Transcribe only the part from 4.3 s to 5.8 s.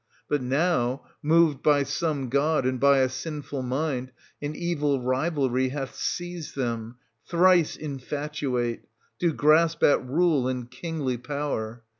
an evil rivalry